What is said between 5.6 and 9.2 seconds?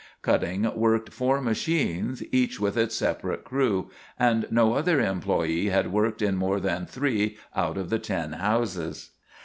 had worked in more than three out of the ten houses.